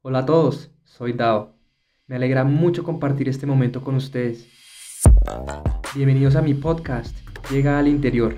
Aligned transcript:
Hola 0.00 0.20
a 0.20 0.26
todos, 0.26 0.70
soy 0.84 1.12
Dao. 1.12 1.56
Me 2.06 2.14
alegra 2.14 2.44
mucho 2.44 2.84
compartir 2.84 3.28
este 3.28 3.46
momento 3.46 3.82
con 3.82 3.96
ustedes. 3.96 4.46
Bienvenidos 5.92 6.36
a 6.36 6.40
mi 6.40 6.54
podcast, 6.54 7.16
Llega 7.50 7.80
al 7.80 7.88
Interior, 7.88 8.36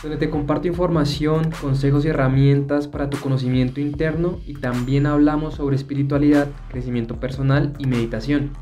donde 0.00 0.16
te 0.16 0.30
comparto 0.30 0.68
información, 0.68 1.50
consejos 1.60 2.04
y 2.04 2.08
herramientas 2.08 2.86
para 2.86 3.10
tu 3.10 3.18
conocimiento 3.18 3.80
interno 3.80 4.38
y 4.46 4.54
también 4.54 5.06
hablamos 5.06 5.54
sobre 5.54 5.74
espiritualidad, 5.74 6.46
crecimiento 6.70 7.18
personal 7.18 7.72
y 7.80 7.86
meditación. 7.86 8.52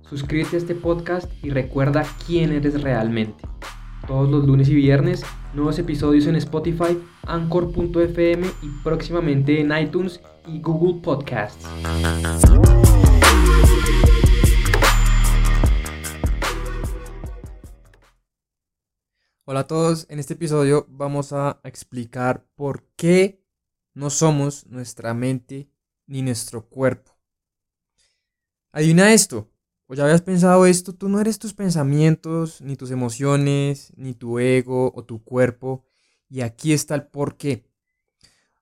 Suscríbete 0.00 0.56
a 0.56 0.60
este 0.60 0.74
podcast 0.74 1.30
y 1.44 1.50
recuerda 1.50 2.06
quién 2.26 2.52
eres 2.52 2.80
realmente. 2.80 3.44
Todos 4.06 4.30
los 4.30 4.46
lunes 4.46 4.68
y 4.68 4.74
viernes, 4.74 5.24
nuevos 5.52 5.80
episodios 5.80 6.26
en 6.26 6.36
Spotify, 6.36 6.96
Anchor.fm 7.26 8.46
y 8.62 8.68
próximamente 8.84 9.60
en 9.60 9.76
iTunes 9.76 10.20
y 10.46 10.60
Google 10.60 11.02
Podcasts. 11.02 11.66
Hola 19.44 19.60
a 19.60 19.66
todos, 19.66 20.06
en 20.08 20.20
este 20.20 20.34
episodio 20.34 20.86
vamos 20.88 21.32
a 21.32 21.60
explicar 21.64 22.46
por 22.54 22.84
qué 22.94 23.42
no 23.92 24.10
somos 24.10 24.66
nuestra 24.66 25.14
mente 25.14 25.68
ni 26.06 26.22
nuestro 26.22 26.68
cuerpo. 26.68 27.16
Adivina 28.70 29.12
esto, 29.12 29.50
o 29.86 29.94
ya 29.94 30.04
habías 30.04 30.22
pensado 30.22 30.66
esto, 30.66 30.92
tú 30.94 31.08
no 31.08 31.20
eres 31.20 31.38
tus 31.38 31.54
pensamientos, 31.54 32.60
ni 32.60 32.76
tus 32.76 32.90
emociones, 32.90 33.92
ni 33.96 34.14
tu 34.14 34.38
ego 34.38 34.92
o 34.94 35.04
tu 35.04 35.22
cuerpo, 35.22 35.84
y 36.28 36.40
aquí 36.40 36.72
está 36.72 36.94
el 36.94 37.06
por 37.06 37.36
qué. 37.36 37.70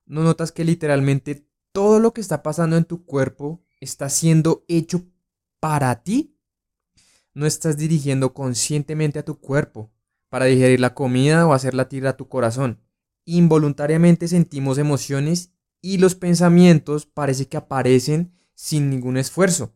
¿No 0.07 0.23
notas 0.23 0.53
que 0.53 0.65
literalmente 0.65 1.47
todo 1.73 1.99
lo 1.99 2.13
que 2.13 2.21
está 2.21 2.43
pasando 2.43 2.77
en 2.77 2.85
tu 2.85 3.05
cuerpo 3.07 3.65
está 3.81 4.11
siendo 4.11 4.65
hecho 4.69 5.03
para 5.61 6.03
ti? 6.03 6.37
No 7.33 7.47
estás 7.47 7.79
dirigiendo 7.79 8.35
conscientemente 8.35 9.19
a 9.19 9.25
tu 9.25 9.41
cuerpo 9.41 9.91
para 10.29 10.45
digerir 10.45 10.81
la 10.81 10.95
comida 10.95 11.47
o 11.47 11.55
hacer 11.55 11.75
latir 11.75 12.07
a 12.07 12.17
tu 12.17 12.29
corazón. 12.29 12.81
Involuntariamente 13.25 14.29
sentimos 14.29 14.77
emociones 14.77 15.53
y 15.81 15.99
los 15.99 16.15
pensamientos 16.15 17.07
parece 17.07 17.49
que 17.49 17.57
aparecen 17.57 18.35
sin 18.55 18.91
ningún 18.91 19.17
esfuerzo. 19.17 19.75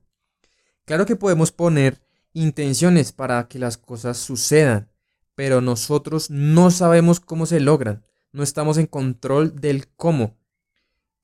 Claro 0.88 1.04
que 1.04 1.16
podemos 1.16 1.52
poner 1.52 2.00
intenciones 2.32 3.12
para 3.12 3.46
que 3.46 3.58
las 3.58 3.76
cosas 3.76 4.16
sucedan, 4.16 4.90
pero 5.34 5.60
nosotros 5.60 6.30
no 6.30 6.70
sabemos 6.70 7.20
cómo 7.20 7.44
se 7.44 7.60
logran, 7.60 8.06
no 8.32 8.42
estamos 8.42 8.78
en 8.78 8.86
control 8.86 9.60
del 9.60 9.88
cómo. 9.88 10.38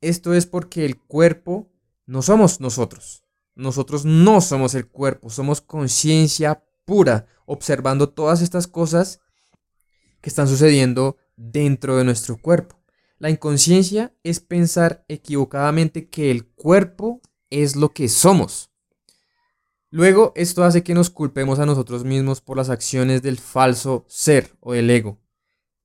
Esto 0.02 0.34
es 0.34 0.44
porque 0.44 0.84
el 0.84 0.98
cuerpo 0.98 1.72
no 2.04 2.20
somos 2.20 2.60
nosotros. 2.60 3.24
Nosotros 3.54 4.04
no 4.04 4.42
somos 4.42 4.74
el 4.74 4.86
cuerpo, 4.86 5.30
somos 5.30 5.62
conciencia 5.62 6.62
pura, 6.84 7.26
observando 7.46 8.10
todas 8.10 8.42
estas 8.42 8.66
cosas 8.66 9.20
que 10.20 10.28
están 10.28 10.46
sucediendo 10.46 11.16
dentro 11.36 11.96
de 11.96 12.04
nuestro 12.04 12.36
cuerpo. 12.36 12.82
La 13.16 13.30
inconsciencia 13.30 14.12
es 14.24 14.40
pensar 14.40 15.06
equivocadamente 15.08 16.10
que 16.10 16.30
el 16.30 16.44
cuerpo 16.44 17.22
es 17.48 17.76
lo 17.76 17.94
que 17.94 18.10
somos. 18.10 18.73
Luego, 19.94 20.32
esto 20.34 20.64
hace 20.64 20.82
que 20.82 20.92
nos 20.92 21.08
culpemos 21.08 21.60
a 21.60 21.66
nosotros 21.66 22.02
mismos 22.02 22.40
por 22.40 22.56
las 22.56 22.68
acciones 22.68 23.22
del 23.22 23.38
falso 23.38 24.04
ser 24.08 24.50
o 24.58 24.72
del 24.72 24.90
ego. 24.90 25.20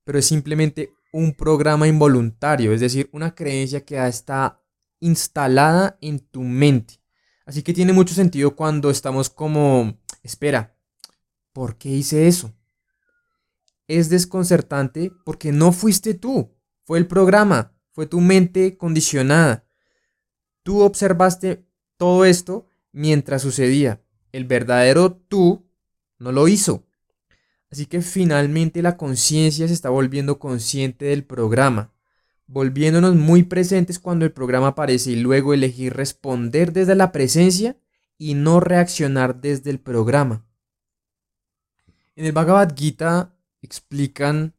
Pero 0.04 0.18
es 0.18 0.26
simplemente 0.26 0.92
un 1.14 1.36
programa 1.36 1.88
involuntario, 1.88 2.74
es 2.74 2.82
decir, 2.82 3.08
una 3.14 3.36
creencia 3.36 3.86
que 3.86 3.94
ya 3.94 4.08
está 4.08 4.64
instalada 5.00 6.00
en 6.02 6.22
tu 6.22 6.42
mente. 6.42 6.96
Así 7.46 7.62
que 7.62 7.72
tiene 7.72 7.94
mucho 7.94 8.16
sentido 8.16 8.56
cuando 8.56 8.90
estamos 8.90 9.30
como, 9.30 10.00
espera, 10.24 10.76
¿por 11.54 11.78
qué 11.78 11.90
hice 11.90 12.28
eso? 12.28 12.52
Es 13.88 14.10
desconcertante 14.10 15.12
porque 15.24 15.52
no 15.52 15.72
fuiste 15.72 16.16
tú, 16.16 16.52
fue 16.84 16.98
el 16.98 17.06
programa, 17.06 17.76
fue 17.92 18.08
tu 18.08 18.22
mente 18.22 18.76
condicionada. 18.76 19.68
Tú 20.64 20.82
observaste 20.82 21.64
todo 21.96 22.26
esto 22.26 22.69
mientras 22.92 23.42
sucedía. 23.42 24.02
El 24.32 24.46
verdadero 24.46 25.14
tú 25.14 25.68
no 26.18 26.32
lo 26.32 26.48
hizo. 26.48 26.86
Así 27.72 27.86
que 27.86 28.02
finalmente 28.02 28.82
la 28.82 28.98
conciencia 28.98 29.68
se 29.68 29.74
está 29.74 29.90
volviendo 29.90 30.40
consciente 30.40 31.06
del 31.06 31.24
programa, 31.24 31.94
volviéndonos 32.48 33.16
muy 33.16 33.44
presentes 33.44 34.00
cuando 34.00 34.26
el 34.26 34.32
programa 34.32 34.70
aparece 34.70 35.12
y 35.12 35.16
luego 35.18 35.54
elegir 35.54 35.94
responder 35.94 36.74
desde 36.74 36.96
la 36.96 37.12
presencia 37.12 37.78
y 38.18 38.34
no 38.34 38.60
reaccionar 38.60 39.40
desde 39.40 39.70
el 39.70 39.80
programa. 39.80 40.46
En 42.16 42.26
el 42.26 42.32
Bhagavad 42.32 42.76
Gita 42.76 43.36
explican 43.62 44.56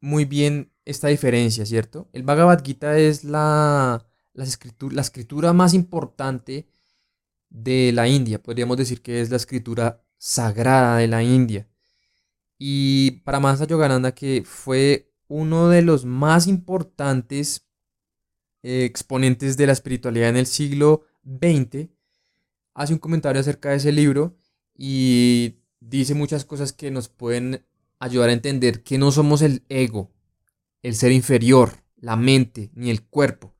muy 0.00 0.24
bien 0.24 0.72
esta 0.84 1.08
diferencia, 1.08 1.66
¿cierto? 1.66 2.08
El 2.12 2.22
Bhagavad 2.22 2.64
Gita 2.64 2.98
es 2.98 3.24
la, 3.24 4.06
la, 4.32 4.46
la 4.90 5.00
escritura 5.02 5.52
más 5.52 5.74
importante 5.74 6.69
de 7.50 7.92
la 7.92 8.08
India. 8.08 8.42
Podríamos 8.42 8.76
decir 8.76 9.02
que 9.02 9.20
es 9.20 9.30
la 9.30 9.36
escritura 9.36 10.02
sagrada 10.16 10.98
de 10.98 11.08
la 11.08 11.22
India. 11.22 11.68
Y 12.58 13.22
para 13.22 13.40
Mansa 13.40 13.66
Yogananda, 13.66 14.14
que 14.14 14.42
fue 14.44 15.12
uno 15.28 15.68
de 15.68 15.82
los 15.82 16.04
más 16.04 16.46
importantes 16.46 17.66
eh, 18.62 18.84
exponentes 18.84 19.56
de 19.56 19.66
la 19.66 19.72
espiritualidad 19.72 20.28
en 20.28 20.36
el 20.36 20.46
siglo 20.46 21.04
XX, 21.24 21.88
hace 22.74 22.92
un 22.92 22.98
comentario 22.98 23.40
acerca 23.40 23.70
de 23.70 23.76
ese 23.76 23.92
libro 23.92 24.36
y 24.76 25.60
dice 25.80 26.14
muchas 26.14 26.44
cosas 26.44 26.72
que 26.72 26.90
nos 26.90 27.08
pueden 27.08 27.64
ayudar 27.98 28.30
a 28.30 28.34
entender 28.34 28.82
que 28.82 28.98
no 28.98 29.12
somos 29.12 29.42
el 29.42 29.64
ego, 29.68 30.10
el 30.82 30.94
ser 30.94 31.12
inferior, 31.12 31.82
la 31.96 32.16
mente, 32.16 32.70
ni 32.74 32.90
el 32.90 33.06
cuerpo. 33.06 33.54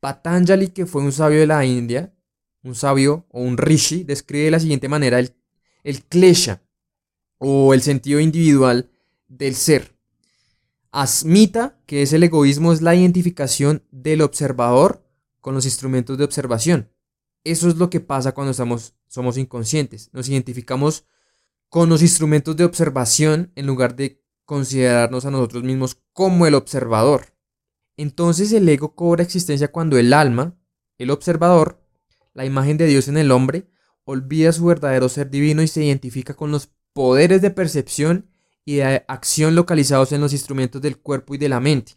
Patanjali, 0.00 0.68
que 0.68 0.86
fue 0.86 1.02
un 1.02 1.12
sabio 1.12 1.40
de 1.40 1.46
la 1.46 1.64
India, 1.64 2.14
un 2.62 2.74
sabio 2.74 3.26
o 3.30 3.40
un 3.40 3.58
rishi, 3.58 4.04
describe 4.04 4.44
de 4.44 4.50
la 4.50 4.60
siguiente 4.60 4.88
manera 4.88 5.18
el, 5.18 5.34
el 5.82 6.04
klesha 6.04 6.62
o 7.38 7.74
el 7.74 7.82
sentido 7.82 8.20
individual 8.20 8.90
del 9.28 9.54
ser. 9.54 9.96
Asmita, 10.90 11.78
que 11.86 12.02
es 12.02 12.12
el 12.12 12.22
egoísmo, 12.22 12.72
es 12.72 12.82
la 12.82 12.94
identificación 12.94 13.82
del 13.90 14.20
observador 14.20 15.04
con 15.40 15.54
los 15.54 15.64
instrumentos 15.64 16.18
de 16.18 16.24
observación. 16.24 16.90
Eso 17.44 17.68
es 17.68 17.76
lo 17.76 17.90
que 17.90 18.00
pasa 18.00 18.32
cuando 18.32 18.52
somos 18.52 19.36
inconscientes. 19.36 20.10
Nos 20.12 20.28
identificamos 20.28 21.04
con 21.68 21.88
los 21.88 22.02
instrumentos 22.02 22.54
de 22.56 22.64
observación 22.64 23.50
en 23.56 23.66
lugar 23.66 23.96
de 23.96 24.22
considerarnos 24.44 25.24
a 25.24 25.30
nosotros 25.30 25.64
mismos 25.64 25.96
como 26.12 26.46
el 26.46 26.54
observador. 26.54 27.34
Entonces 27.96 28.52
el 28.52 28.68
ego 28.68 28.94
cobra 28.94 29.22
existencia 29.22 29.72
cuando 29.72 29.96
el 29.96 30.12
alma, 30.12 30.54
el 30.98 31.10
observador, 31.10 31.81
la 32.34 32.44
imagen 32.44 32.76
de 32.76 32.86
Dios 32.86 33.08
en 33.08 33.16
el 33.16 33.30
hombre, 33.30 33.68
olvida 34.04 34.52
su 34.52 34.64
verdadero 34.64 35.08
ser 35.08 35.30
divino 35.30 35.62
y 35.62 35.68
se 35.68 35.84
identifica 35.84 36.34
con 36.34 36.50
los 36.50 36.70
poderes 36.92 37.42
de 37.42 37.50
percepción 37.50 38.28
y 38.64 38.76
de 38.76 39.04
acción 39.08 39.54
localizados 39.54 40.12
en 40.12 40.20
los 40.20 40.32
instrumentos 40.32 40.80
del 40.82 40.98
cuerpo 40.98 41.34
y 41.34 41.38
de 41.38 41.48
la 41.48 41.60
mente. 41.60 41.94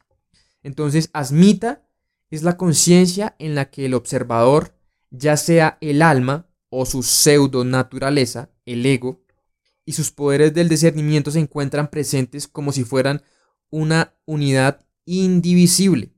Entonces, 0.63 1.09
asmita 1.13 1.83
es 2.31 2.43
la 2.43 2.57
conciencia 2.57 3.35
en 3.39 3.55
la 3.55 3.69
que 3.69 3.85
el 3.85 3.93
observador, 3.93 4.75
ya 5.11 5.37
sea 5.37 5.77
el 5.81 6.01
alma 6.01 6.47
o 6.69 6.85
su 6.85 7.03
pseudo 7.03 7.63
naturaleza, 7.63 8.49
el 8.65 8.85
ego, 8.85 9.23
y 9.85 9.93
sus 9.93 10.11
poderes 10.11 10.53
del 10.53 10.67
discernimiento 10.67 11.29
se 11.29 11.39
encuentran 11.39 11.89
presentes 11.89 12.47
como 12.47 12.71
si 12.71 12.83
fueran 12.83 13.21
una 13.69 14.15
unidad 14.25 14.85
indivisible. 15.05 16.11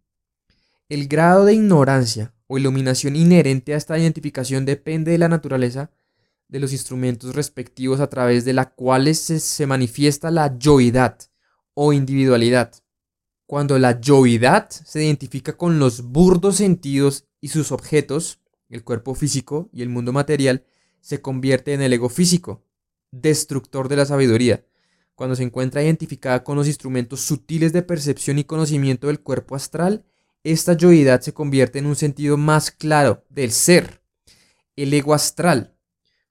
El 0.88 1.08
grado 1.08 1.44
de 1.44 1.54
ignorancia 1.54 2.34
o 2.48 2.58
iluminación 2.58 3.16
inherente 3.16 3.74
a 3.74 3.78
esta 3.78 3.98
identificación 3.98 4.66
depende 4.66 5.12
de 5.12 5.18
la 5.18 5.30
naturaleza 5.30 5.92
de 6.48 6.60
los 6.60 6.72
instrumentos 6.72 7.36
respectivos 7.36 8.00
a 8.00 8.08
través 8.08 8.46
de 8.46 8.54
la 8.54 8.72
cuales 8.72 9.20
se, 9.20 9.68
manifiesta 9.68 10.32
la 10.32 10.58
yoidad 10.58 11.18
o 11.74 11.94
individualidad. 11.94 12.74
Cuando 13.46 13.78
la 13.80 14.00
yoidad 14.00 14.70
se 14.70 15.04
identifica 15.04 15.58
con 15.58 15.80
los 15.80 16.04
burdos 16.04 16.58
sentidos 16.58 17.26
y 17.42 17.50
sus 17.50 17.72
objetos, 17.72 18.40
el 18.70 18.84
cuerpo 18.84 19.16
físico 19.16 19.70
y 19.72 19.82
el 19.82 19.90
mundo 19.90 20.12
material, 20.12 20.66
se 21.02 21.22
convierte 21.22 21.74
en 21.74 21.82
el 21.82 21.94
ego 21.94 22.10
físico, 22.10 22.64
destructor 23.12 23.88
de 23.88 23.96
la 23.98 24.06
sabiduría. 24.06 24.66
Cuando 25.16 25.36
se 25.36 25.44
encuentra 25.44 25.84
identificada 25.84 26.44
con 26.44 26.58
los 26.58 26.68
instrumentos 26.68 27.22
sutiles 27.22 27.74
de 27.74 27.82
percepción 27.82 28.40
y 28.40 28.44
conocimiento 28.44 29.08
del 29.08 29.22
cuerpo 29.22 29.56
astral, 29.56 30.06
esta 30.44 30.74
yoidad 30.74 31.22
se 31.22 31.34
convierte 31.34 31.80
en 31.80 31.86
un 31.86 31.96
sentido 31.96 32.38
más 32.38 32.72
claro 32.72 33.26
del 33.30 33.52
ser, 33.52 34.02
el 34.76 34.94
ego 34.94 35.14
astral, 35.14 35.76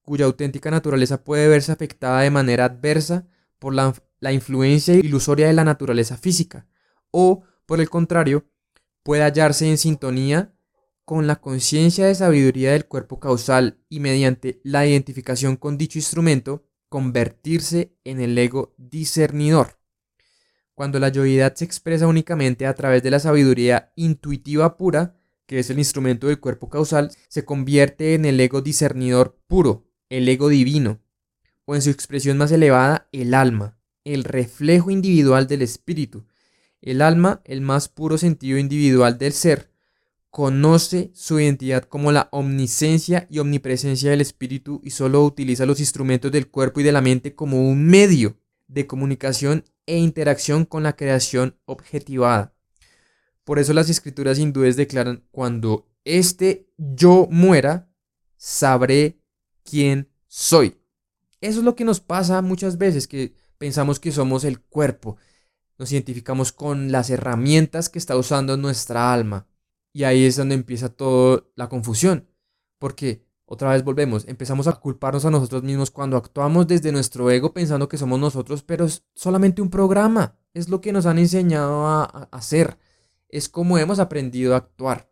cuya 0.01 0.25
auténtica 0.25 0.71
naturaleza 0.71 1.23
puede 1.23 1.47
verse 1.47 1.71
afectada 1.71 2.21
de 2.21 2.31
manera 2.31 2.65
adversa 2.65 3.27
por 3.59 3.73
la, 3.73 3.93
la 4.19 4.31
influencia 4.31 4.95
ilusoria 4.95 5.47
de 5.47 5.53
la 5.53 5.63
naturaleza 5.63 6.17
física, 6.17 6.67
o, 7.11 7.43
por 7.65 7.79
el 7.79 7.89
contrario, 7.89 8.45
puede 9.03 9.23
hallarse 9.23 9.69
en 9.69 9.77
sintonía 9.77 10.53
con 11.05 11.25
la 11.25 11.37
conciencia 11.37 12.05
de 12.05 12.15
sabiduría 12.15 12.73
del 12.73 12.85
cuerpo 12.85 13.19
causal 13.19 13.79
y 13.87 14.01
mediante 14.01 14.59
la 14.63 14.85
identificación 14.85 15.55
con 15.55 15.77
dicho 15.77 15.97
instrumento, 15.97 16.65
convertirse 16.89 17.95
en 18.03 18.19
el 18.19 18.37
ego 18.37 18.73
discernidor. 18.77 19.76
Cuando 20.77 20.99
la 20.99 21.09
yoidad 21.09 21.55
se 21.55 21.65
expresa 21.65 22.05
únicamente 22.05 22.67
a 22.67 22.75
través 22.75 23.01
de 23.01 23.09
la 23.09 23.17
sabiduría 23.17 23.91
intuitiva 23.95 24.77
pura, 24.77 25.15
que 25.47 25.57
es 25.57 25.71
el 25.71 25.79
instrumento 25.79 26.27
del 26.27 26.39
cuerpo 26.39 26.69
causal, 26.69 27.09
se 27.29 27.43
convierte 27.43 28.13
en 28.13 28.25
el 28.25 28.39
ego 28.39 28.61
discernidor 28.61 29.39
puro, 29.47 29.87
el 30.07 30.29
ego 30.29 30.49
divino, 30.49 30.99
o 31.65 31.73
en 31.73 31.81
su 31.81 31.89
expresión 31.89 32.37
más 32.37 32.51
elevada, 32.51 33.09
el 33.11 33.33
alma, 33.33 33.75
el 34.03 34.23
reflejo 34.23 34.91
individual 34.91 35.47
del 35.47 35.63
espíritu. 35.63 36.27
El 36.79 37.01
alma, 37.01 37.41
el 37.45 37.61
más 37.61 37.89
puro 37.89 38.19
sentido 38.19 38.59
individual 38.59 39.17
del 39.17 39.33
ser, 39.33 39.71
conoce 40.29 41.09
su 41.15 41.39
identidad 41.39 41.85
como 41.85 42.11
la 42.11 42.29
omnisencia 42.31 43.25
y 43.31 43.39
omnipresencia 43.39 44.11
del 44.11 44.21
espíritu 44.21 44.79
y 44.83 44.91
solo 44.91 45.25
utiliza 45.25 45.65
los 45.65 45.79
instrumentos 45.79 46.31
del 46.31 46.51
cuerpo 46.51 46.81
y 46.81 46.83
de 46.83 46.91
la 46.91 47.01
mente 47.01 47.33
como 47.33 47.67
un 47.67 47.83
medio 47.83 48.37
de 48.67 48.85
comunicación 48.85 49.63
e 49.87 49.97
interacción 49.97 50.65
con 50.65 50.83
la 50.83 50.95
creación 50.95 51.57
objetivada. 51.65 52.53
Por 53.43 53.57
eso 53.57 53.73
las 53.73 53.89
escrituras 53.89 54.37
hindúes 54.37 54.75
declaran, 54.75 55.23
cuando 55.31 55.89
este 56.03 56.69
yo 56.77 57.27
muera, 57.31 57.89
sabré 58.35 59.19
quién 59.63 60.09
soy. 60.27 60.77
Eso 61.41 61.59
es 61.59 61.65
lo 61.65 61.75
que 61.75 61.85
nos 61.85 61.99
pasa 61.99 62.41
muchas 62.41 62.77
veces, 62.77 63.07
que 63.07 63.33
pensamos 63.57 63.99
que 63.99 64.11
somos 64.11 64.43
el 64.43 64.59
cuerpo. 64.59 65.17
Nos 65.77 65.91
identificamos 65.91 66.51
con 66.51 66.91
las 66.91 67.09
herramientas 67.09 67.89
que 67.89 67.99
está 67.99 68.17
usando 68.17 68.57
nuestra 68.57 69.13
alma. 69.13 69.47
Y 69.93 70.03
ahí 70.03 70.25
es 70.25 70.35
donde 70.35 70.55
empieza 70.55 70.89
toda 70.89 71.43
la 71.55 71.69
confusión. 71.69 72.27
Porque, 72.79 73.26
otra 73.49 73.71
vez 73.71 73.81
volvemos, 73.85 74.27
empezamos 74.27 74.67
a 74.67 74.73
culparnos 74.73 75.23
a 75.23 75.31
nosotros 75.31 75.63
mismos 75.63 75.89
cuando 75.89 76.17
actuamos 76.17 76.67
desde 76.67 76.91
nuestro 76.91 77.31
ego 77.31 77.53
pensando 77.53 77.87
que 77.87 77.97
somos 77.97 78.19
nosotros, 78.19 78.61
pero 78.61 78.83
es 78.83 79.05
solamente 79.15 79.61
un 79.61 79.69
programa. 79.69 80.35
Es 80.53 80.67
lo 80.67 80.81
que 80.81 80.91
nos 80.91 81.05
han 81.05 81.17
enseñado 81.17 81.87
a, 81.87 82.03
hacer. 82.31 82.77
Es 83.29 83.47
como 83.47 83.77
hemos 83.77 83.99
aprendido 83.99 84.53
a 84.53 84.57
actuar. 84.57 85.09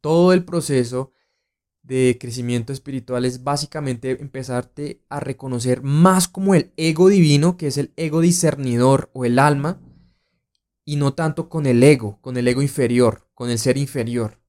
Todo 0.00 0.32
el 0.32 0.44
proceso 0.44 1.12
de 1.84 2.18
crecimiento 2.20 2.72
espiritual 2.72 3.24
es 3.24 3.44
básicamente 3.44 4.20
empezarte 4.20 5.04
a 5.08 5.20
reconocer 5.20 5.82
más 5.84 6.26
como 6.26 6.56
el 6.56 6.72
ego 6.76 7.08
divino, 7.08 7.56
que 7.56 7.68
es 7.68 7.78
el 7.78 7.92
ego 7.94 8.22
discernidor 8.22 9.08
o 9.12 9.24
el 9.24 9.38
alma, 9.38 9.80
y 10.84 10.96
no 10.96 11.14
tanto 11.14 11.48
con 11.48 11.66
el 11.66 11.80
ego, 11.84 12.18
con 12.22 12.36
el 12.36 12.48
ego 12.48 12.60
inferior, 12.60 13.28
con 13.34 13.50
el 13.50 13.60
ser 13.60 13.76
inferior. 13.76 14.40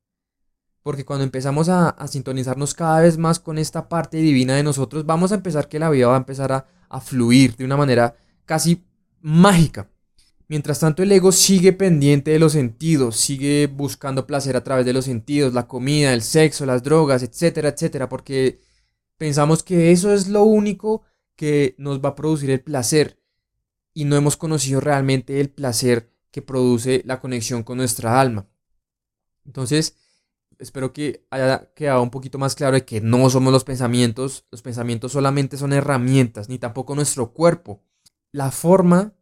Porque 0.87 1.03
cuando 1.03 1.25
empezamos 1.25 1.67
a, 1.67 1.97
sintonizarnos 2.07 2.73
cada 2.73 3.01
vez 3.01 3.17
más 3.17 3.41
con 3.41 3.57
esta 3.57 3.89
parte 3.89 4.15
divina 4.19 4.55
de 4.55 4.63
nosotros, 4.63 5.05
vamos 5.05 5.33
a 5.33 5.35
empezar 5.35 5.67
que 5.67 5.79
la 5.79 5.89
vida 5.89 6.07
va 6.07 6.13
a 6.13 6.19
empezar 6.19 6.53
a, 6.53 6.65
a 6.87 7.01
fluir 7.01 7.57
de 7.57 7.65
una 7.65 7.75
manera 7.75 8.15
casi 8.45 8.85
mágica. 9.19 9.91
Mientras 10.47 10.79
tanto 10.79 11.03
el 11.03 11.11
ego 11.11 11.33
sigue 11.33 11.73
pendiente 11.73 12.31
de 12.31 12.39
los 12.39 12.53
sentidos, 12.53 13.17
sigue 13.17 13.67
buscando 13.67 14.25
placer 14.25 14.55
a 14.55 14.63
través 14.63 14.85
de 14.85 14.93
los 14.93 15.03
sentidos, 15.03 15.53
la 15.53 15.67
comida, 15.67 16.13
el 16.13 16.21
sexo, 16.21 16.65
las 16.65 16.83
drogas, 16.83 17.21
etcétera, 17.21 17.67
etcétera, 17.67 18.07
porque 18.07 18.61
pensamos 19.17 19.63
que 19.63 19.91
eso 19.91 20.13
es 20.13 20.29
lo 20.29 20.43
único 20.43 21.01
que 21.35 21.75
nos 21.77 21.99
va 21.99 22.11
a 22.11 22.15
producir 22.15 22.49
el 22.49 22.61
placer 22.61 23.19
y 23.93 24.05
no 24.05 24.15
hemos 24.15 24.37
conocido 24.37 24.79
realmente 24.79 25.41
el 25.41 25.49
placer 25.49 26.13
que 26.31 26.41
produce 26.41 27.01
la 27.03 27.19
conexión 27.19 27.63
con 27.63 27.75
nuestra 27.75 28.21
alma. 28.21 28.47
Entonces, 29.45 29.97
espero 30.59 30.93
que 30.93 31.25
haya 31.29 31.71
quedado 31.73 32.01
un 32.01 32.09
poquito 32.09 32.37
más 32.37 32.55
claro 32.55 32.75
de 32.75 32.85
que 32.85 33.01
no 33.01 33.29
somos 33.29 33.53
los 33.53 33.63
pensamientos, 33.63 34.45
los 34.51 34.61
pensamientos 34.61 35.11
solamente 35.11 35.57
son 35.57 35.73
herramientas, 35.73 36.49
ni 36.49 36.59
tampoco 36.59 36.95
nuestro 36.95 37.33
cuerpo. 37.33 37.81
La 38.31 38.51
forma, 38.51 39.13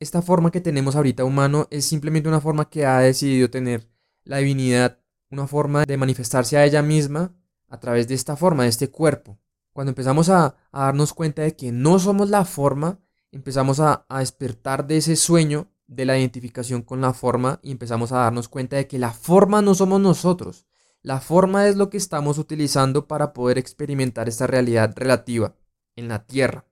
esta 0.00 0.22
forma 0.22 0.50
que 0.50 0.60
tenemos 0.60 0.96
ahorita 0.96 1.24
humano 1.24 1.66
es 1.70 1.84
simplemente 1.84 2.28
una 2.28 2.40
forma 2.40 2.68
que 2.68 2.86
ha 2.86 3.00
decidido 3.00 3.50
tener 3.50 3.88
la 4.24 4.38
divinidad, 4.38 4.98
una 5.30 5.46
forma 5.46 5.84
de 5.84 5.96
manifestarse 5.96 6.56
a 6.56 6.64
ella 6.64 6.82
misma 6.82 7.34
a 7.68 7.80
través 7.80 8.08
de 8.08 8.14
esta 8.14 8.36
forma, 8.36 8.64
de 8.64 8.68
este 8.68 8.90
cuerpo. 8.90 9.38
Cuando 9.72 9.90
empezamos 9.90 10.28
a, 10.28 10.56
darnos 10.72 11.12
cuenta 11.12 11.42
de 11.42 11.56
que 11.56 11.72
no 11.72 11.98
somos 11.98 12.30
la 12.30 12.44
forma, 12.44 13.00
empezamos 13.32 13.80
a 13.80 14.06
despertar 14.18 14.86
de 14.86 14.98
ese 14.98 15.16
sueño 15.16 15.68
de 15.86 16.04
la 16.04 16.18
identificación 16.18 16.82
con 16.82 17.00
la 17.00 17.12
forma 17.12 17.60
y 17.62 17.70
empezamos 17.70 18.12
a 18.12 18.18
darnos 18.18 18.48
cuenta 18.48 18.76
de 18.76 18.86
que 18.86 18.98
la 18.98 19.12
forma 19.12 19.62
no 19.62 19.74
somos 19.74 20.00
nosotros. 20.00 20.66
La 21.02 21.20
forma 21.20 21.68
es 21.68 21.76
lo 21.76 21.90
que 21.90 21.98
estamos 21.98 22.38
utilizando 22.38 23.06
para 23.06 23.32
poder 23.32 23.58
experimentar 23.58 24.28
esta 24.28 24.46
realidad 24.46 24.94
relativa 24.96 25.54
en 25.96 26.08
la 26.08 26.26
Tierra. 26.26 26.66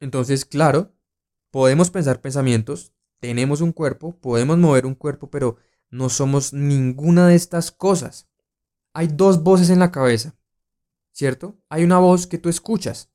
Entonces, 0.00 0.44
claro, 0.44 0.92
podemos 1.50 1.90
pensar 1.90 2.20
pensamientos, 2.20 2.92
tenemos 3.18 3.60
un 3.60 3.72
cuerpo, 3.72 4.16
podemos 4.20 4.58
mover 4.58 4.86
un 4.86 4.94
cuerpo, 4.94 5.30
pero 5.30 5.56
no 5.90 6.08
somos 6.08 6.52
ninguna 6.52 7.26
de 7.28 7.34
estas 7.34 7.72
cosas. 7.72 8.28
Hay 8.92 9.08
dos 9.08 9.42
voces 9.42 9.70
en 9.70 9.80
la 9.80 9.90
cabeza, 9.90 10.36
¿cierto? 11.12 11.56
Hay 11.68 11.84
una 11.84 11.98
voz 11.98 12.26
que 12.26 12.38
tú 12.38 12.48
escuchas, 12.48 13.10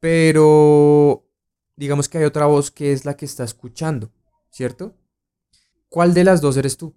pero 0.00 1.28
digamos 1.76 2.08
que 2.08 2.18
hay 2.18 2.24
otra 2.24 2.46
voz 2.46 2.70
que 2.70 2.92
es 2.92 3.04
la 3.04 3.16
que 3.16 3.26
está 3.26 3.44
escuchando. 3.44 4.10
¿Cierto? 4.58 4.96
¿Cuál 5.88 6.14
de 6.14 6.24
las 6.24 6.40
dos 6.40 6.56
eres 6.56 6.76
tú? 6.76 6.96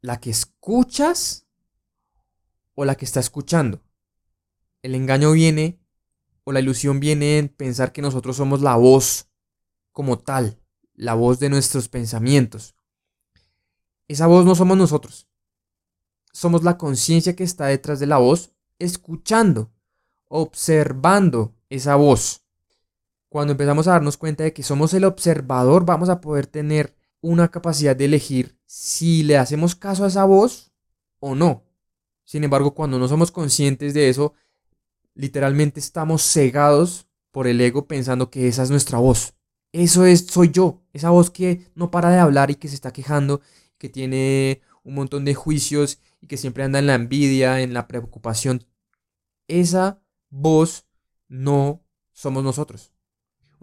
¿La 0.00 0.20
que 0.20 0.30
escuchas 0.30 1.48
o 2.76 2.84
la 2.84 2.94
que 2.94 3.04
está 3.04 3.18
escuchando? 3.18 3.82
El 4.82 4.94
engaño 4.94 5.32
viene 5.32 5.80
o 6.44 6.52
la 6.52 6.60
ilusión 6.60 7.00
viene 7.00 7.38
en 7.38 7.48
pensar 7.48 7.90
que 7.90 8.02
nosotros 8.02 8.36
somos 8.36 8.62
la 8.62 8.76
voz 8.76 9.32
como 9.90 10.16
tal, 10.16 10.60
la 10.94 11.14
voz 11.14 11.40
de 11.40 11.48
nuestros 11.48 11.88
pensamientos. 11.88 12.76
Esa 14.06 14.28
voz 14.28 14.44
no 14.44 14.54
somos 14.54 14.78
nosotros. 14.78 15.26
Somos 16.32 16.62
la 16.62 16.78
conciencia 16.78 17.34
que 17.34 17.42
está 17.42 17.66
detrás 17.66 17.98
de 17.98 18.06
la 18.06 18.18
voz, 18.18 18.52
escuchando, 18.78 19.72
observando 20.28 21.56
esa 21.68 21.96
voz. 21.96 22.41
Cuando 23.32 23.52
empezamos 23.52 23.88
a 23.88 23.92
darnos 23.92 24.18
cuenta 24.18 24.44
de 24.44 24.52
que 24.52 24.62
somos 24.62 24.92
el 24.92 25.04
observador, 25.04 25.86
vamos 25.86 26.10
a 26.10 26.20
poder 26.20 26.46
tener 26.46 26.94
una 27.22 27.50
capacidad 27.50 27.96
de 27.96 28.04
elegir 28.04 28.58
si 28.66 29.22
le 29.22 29.38
hacemos 29.38 29.74
caso 29.74 30.04
a 30.04 30.08
esa 30.08 30.26
voz 30.26 30.70
o 31.18 31.34
no. 31.34 31.64
Sin 32.24 32.44
embargo, 32.44 32.74
cuando 32.74 32.98
no 32.98 33.08
somos 33.08 33.32
conscientes 33.32 33.94
de 33.94 34.10
eso, 34.10 34.34
literalmente 35.14 35.80
estamos 35.80 36.22
cegados 36.22 37.06
por 37.30 37.46
el 37.46 37.58
ego 37.62 37.86
pensando 37.86 38.28
que 38.28 38.48
esa 38.48 38.64
es 38.64 38.70
nuestra 38.70 38.98
voz. 38.98 39.32
Eso 39.72 40.04
es, 40.04 40.26
soy 40.26 40.50
yo, 40.50 40.82
esa 40.92 41.08
voz 41.08 41.30
que 41.30 41.70
no 41.74 41.90
para 41.90 42.10
de 42.10 42.18
hablar 42.18 42.50
y 42.50 42.56
que 42.56 42.68
se 42.68 42.74
está 42.74 42.92
quejando, 42.92 43.40
que 43.78 43.88
tiene 43.88 44.60
un 44.82 44.94
montón 44.94 45.24
de 45.24 45.32
juicios 45.32 46.00
y 46.20 46.26
que 46.26 46.36
siempre 46.36 46.64
anda 46.64 46.80
en 46.80 46.86
la 46.86 46.96
envidia, 46.96 47.62
en 47.62 47.72
la 47.72 47.88
preocupación. 47.88 48.66
Esa 49.48 50.02
voz 50.28 50.84
no 51.28 51.82
somos 52.12 52.44
nosotros. 52.44 52.91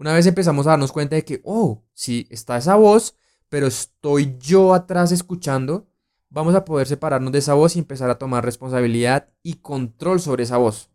Una 0.00 0.14
vez 0.14 0.24
empezamos 0.24 0.66
a 0.66 0.70
darnos 0.70 0.92
cuenta 0.92 1.14
de 1.14 1.26
que, 1.26 1.42
oh, 1.44 1.84
sí, 1.92 2.26
está 2.30 2.56
esa 2.56 2.74
voz, 2.74 3.16
pero 3.50 3.66
estoy 3.66 4.34
yo 4.40 4.72
atrás 4.72 5.12
escuchando, 5.12 5.90
vamos 6.30 6.54
a 6.54 6.64
poder 6.64 6.86
separarnos 6.86 7.32
de 7.32 7.40
esa 7.40 7.52
voz 7.52 7.76
y 7.76 7.80
empezar 7.80 8.08
a 8.08 8.16
tomar 8.16 8.42
responsabilidad 8.42 9.28
y 9.42 9.56
control 9.56 10.18
sobre 10.18 10.44
esa 10.44 10.56
voz. 10.56 10.88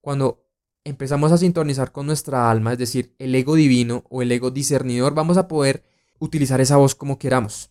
Cuando 0.00 0.44
empezamos 0.82 1.30
a 1.30 1.38
sintonizar 1.38 1.92
con 1.92 2.06
nuestra 2.06 2.50
alma, 2.50 2.72
es 2.72 2.78
decir, 2.78 3.14
el 3.20 3.32
ego 3.36 3.54
divino 3.54 4.02
o 4.10 4.20
el 4.20 4.32
ego 4.32 4.50
discernidor, 4.50 5.14
vamos 5.14 5.36
a 5.36 5.46
poder 5.46 5.84
utilizar 6.18 6.60
esa 6.60 6.76
voz 6.76 6.96
como 6.96 7.20
queramos. 7.20 7.70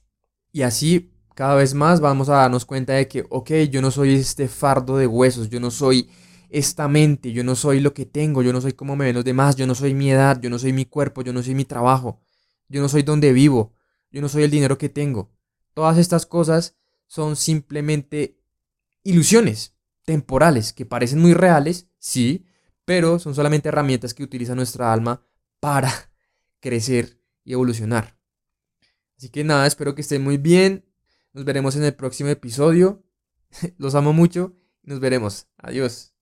Y 0.54 0.62
así 0.62 1.12
cada 1.36 1.56
vez 1.56 1.74
más 1.74 2.00
vamos 2.00 2.30
a 2.30 2.36
darnos 2.36 2.64
cuenta 2.64 2.94
de 2.94 3.10
que, 3.10 3.26
ok, 3.30 3.52
yo 3.70 3.82
no 3.82 3.92
soy 3.92 4.14
este 4.14 4.48
fardo 4.48 4.96
de 4.96 5.08
huesos, 5.08 5.50
yo 5.50 5.60
no 5.60 5.72
soy 5.72 6.10
esta 6.54 6.88
mente, 6.88 7.32
yo 7.32 7.44
no 7.44 7.56
soy 7.56 7.80
lo 7.80 7.96
que 7.96 8.06
tengo, 8.06 8.44
yo 8.44 8.54
no 8.54 8.62
soy 8.62 8.74
como 8.74 8.96
me 8.96 9.06
ven 9.06 9.16
los 9.16 9.26
demás, 9.26 9.56
yo 9.56 9.66
no 9.66 9.74
soy 9.74 9.96
mi 9.96 10.12
edad, 10.12 10.40
yo 10.40 10.52
no 10.52 10.60
soy 10.60 10.72
mi 10.72 10.86
cuerpo, 10.86 11.24
yo 11.24 11.34
no 11.34 11.42
soy 11.42 11.56
mi 11.56 11.66
trabajo, 11.66 12.22
yo 12.70 12.80
no 12.80 12.90
soy 12.90 13.02
donde 13.02 13.34
vivo, 13.34 13.74
yo 14.12 14.22
no 14.22 14.30
soy 14.30 14.44
el 14.44 14.52
dinero 14.52 14.78
que 14.78 14.88
tengo. 14.88 15.32
Todas 15.74 15.98
estas 15.98 16.28
cosas 16.28 16.76
son 17.08 17.36
simplemente 17.36 18.38
ilusiones 19.02 19.76
temporales 20.06 20.74
que 20.74 20.86
parecen 20.86 21.20
muy 21.20 21.34
reales, 21.34 21.88
sí, 21.98 22.46
pero 22.86 23.18
son 23.18 23.34
solamente 23.34 23.70
herramientas 23.70 24.14
que 24.14 24.22
utiliza 24.24 24.54
nuestra 24.54 24.94
alma 24.94 25.26
para 25.60 25.92
crecer 26.60 27.20
y 27.44 27.54
evolucionar. 27.54 28.16
Así 29.18 29.30
que 29.30 29.44
nada, 29.44 29.66
espero 29.66 29.96
que 29.96 30.02
estén 30.02 30.24
muy 30.24 30.38
bien. 30.38 30.86
Nos 31.34 31.46
veremos 31.46 31.76
en 31.76 31.84
el 31.84 31.96
próximo 31.96 32.30
episodio. 32.30 33.04
Los 33.80 33.96
amo 33.96 34.14
mucho. 34.14 34.56
Nos 34.84 35.00
veremos. 35.00 35.48
Adiós. 35.58 36.13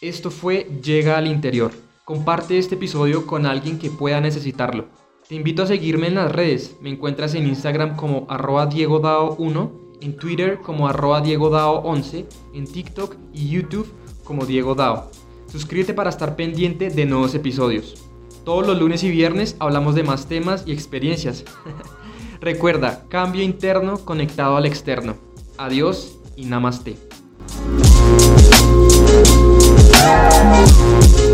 Esto 0.00 0.30
fue 0.30 0.68
Llega 0.80 1.18
al 1.18 1.26
Interior. 1.26 1.72
Comparte 2.04 2.56
este 2.56 2.76
episodio 2.76 3.26
con 3.26 3.46
alguien 3.46 3.80
que 3.80 3.90
pueda 3.90 4.20
necesitarlo. 4.20 4.86
Te 5.28 5.34
invito 5.34 5.64
a 5.64 5.66
seguirme 5.66 6.06
en 6.06 6.14
las 6.14 6.30
redes. 6.30 6.76
Me 6.80 6.88
encuentras 6.88 7.34
en 7.34 7.48
Instagram 7.48 7.96
como 7.96 8.24
arroba 8.28 8.70
diegodao1, 8.70 9.70
en 10.00 10.16
Twitter 10.16 10.60
como 10.62 10.86
arroba 10.86 11.20
diegodao11, 11.20 12.26
en 12.54 12.64
TikTok 12.68 13.16
y 13.32 13.48
YouTube 13.48 13.92
como 14.22 14.46
Diego 14.46 14.76
Dao. 14.76 15.10
Suscríbete 15.50 15.94
para 15.94 16.10
estar 16.10 16.36
pendiente 16.36 16.90
de 16.90 17.04
nuevos 17.04 17.34
episodios. 17.34 17.96
Todos 18.44 18.64
los 18.64 18.78
lunes 18.78 19.02
y 19.02 19.10
viernes 19.10 19.56
hablamos 19.58 19.96
de 19.96 20.04
más 20.04 20.26
temas 20.26 20.62
y 20.64 20.70
experiencias. 20.70 21.44
Recuerda, 22.40 23.04
cambio 23.08 23.42
interno 23.42 23.98
conectado 24.04 24.56
al 24.56 24.66
externo. 24.66 25.16
Adiós 25.56 26.20
y 26.36 26.44
namaste. 26.44 26.96
Thank 30.00 31.27